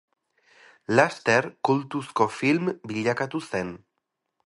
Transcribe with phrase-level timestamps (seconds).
[0.99, 3.75] Laster kultuzko film bilakatu zen.